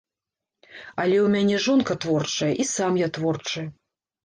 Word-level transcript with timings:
Але 1.03 1.17
ў 1.19 1.27
мяне 1.35 1.59
жонка 1.67 1.97
творчая, 2.07 2.51
і 2.65 2.67
сам 2.73 3.01
я 3.05 3.13
творчы. 3.21 3.61